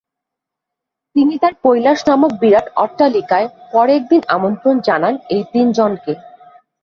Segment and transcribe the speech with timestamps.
[1.15, 6.13] তিনি তার কৈলাস নামক বিরাট অট্টালিকায় পরে একদিন আমন্ত্রণ জানান এই তিনজনকে।